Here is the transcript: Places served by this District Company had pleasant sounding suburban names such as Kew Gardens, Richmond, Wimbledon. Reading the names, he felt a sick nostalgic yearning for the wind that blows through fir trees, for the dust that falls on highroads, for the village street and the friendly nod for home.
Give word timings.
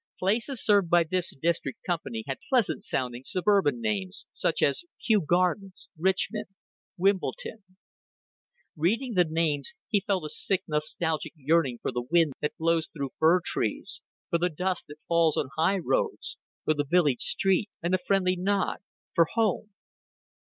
Places 0.17 0.65
served 0.65 0.89
by 0.89 1.03
this 1.03 1.31
District 1.43 1.77
Company 1.85 2.23
had 2.27 2.39
pleasant 2.49 2.83
sounding 2.83 3.21
suburban 3.23 3.79
names 3.81 4.25
such 4.33 4.63
as 4.63 4.83
Kew 4.99 5.21
Gardens, 5.21 5.89
Richmond, 5.95 6.47
Wimbledon. 6.97 7.63
Reading 8.75 9.13
the 9.13 9.25
names, 9.29 9.75
he 9.89 9.99
felt 9.99 10.23
a 10.25 10.29
sick 10.29 10.63
nostalgic 10.67 11.33
yearning 11.35 11.77
for 11.83 11.91
the 11.91 12.01
wind 12.01 12.33
that 12.41 12.57
blows 12.57 12.87
through 12.87 13.13
fir 13.19 13.41
trees, 13.45 14.01
for 14.31 14.39
the 14.39 14.49
dust 14.49 14.85
that 14.87 14.97
falls 15.07 15.37
on 15.37 15.49
highroads, 15.55 16.37
for 16.65 16.73
the 16.73 16.83
village 16.83 17.19
street 17.21 17.69
and 17.83 17.93
the 17.93 17.99
friendly 17.99 18.35
nod 18.35 18.79
for 19.13 19.25
home. 19.31 19.69